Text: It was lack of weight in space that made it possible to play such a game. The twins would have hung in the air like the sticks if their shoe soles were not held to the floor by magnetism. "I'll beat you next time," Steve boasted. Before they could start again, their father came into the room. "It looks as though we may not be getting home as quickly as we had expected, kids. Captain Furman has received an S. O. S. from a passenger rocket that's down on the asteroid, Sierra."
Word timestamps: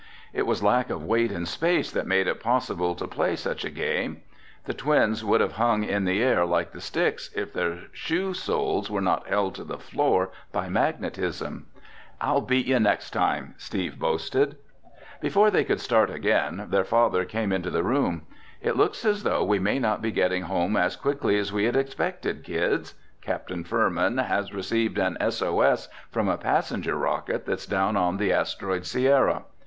It 0.33 0.47
was 0.47 0.63
lack 0.63 0.89
of 0.89 1.03
weight 1.05 1.31
in 1.31 1.45
space 1.45 1.91
that 1.91 2.07
made 2.07 2.25
it 2.25 2.39
possible 2.41 2.95
to 2.95 3.07
play 3.07 3.35
such 3.35 3.63
a 3.63 3.69
game. 3.69 4.23
The 4.65 4.73
twins 4.73 5.23
would 5.23 5.41
have 5.41 5.51
hung 5.57 5.83
in 5.83 6.05
the 6.05 6.23
air 6.23 6.43
like 6.43 6.71
the 6.71 6.81
sticks 6.81 7.29
if 7.35 7.53
their 7.53 7.81
shoe 7.91 8.33
soles 8.33 8.89
were 8.89 8.99
not 8.99 9.27
held 9.27 9.53
to 9.53 9.63
the 9.63 9.77
floor 9.77 10.31
by 10.51 10.69
magnetism. 10.69 11.67
"I'll 12.19 12.41
beat 12.41 12.65
you 12.65 12.79
next 12.79 13.11
time," 13.11 13.53
Steve 13.59 13.99
boasted. 13.99 14.57
Before 15.21 15.51
they 15.51 15.63
could 15.63 15.79
start 15.79 16.09
again, 16.09 16.65
their 16.71 16.83
father 16.83 17.23
came 17.23 17.51
into 17.51 17.69
the 17.69 17.83
room. 17.83 18.23
"It 18.59 18.75
looks 18.75 19.05
as 19.05 19.21
though 19.21 19.43
we 19.43 19.59
may 19.59 19.77
not 19.77 20.01
be 20.01 20.11
getting 20.11 20.41
home 20.45 20.75
as 20.75 20.95
quickly 20.95 21.37
as 21.37 21.53
we 21.53 21.65
had 21.65 21.75
expected, 21.75 22.43
kids. 22.43 22.95
Captain 23.21 23.63
Furman 23.63 24.17
has 24.17 24.51
received 24.51 24.97
an 24.97 25.15
S. 25.19 25.43
O. 25.43 25.61
S. 25.61 25.89
from 26.09 26.27
a 26.27 26.37
passenger 26.37 26.95
rocket 26.95 27.45
that's 27.45 27.67
down 27.67 27.95
on 27.95 28.17
the 28.17 28.33
asteroid, 28.33 28.87
Sierra." 28.87 29.43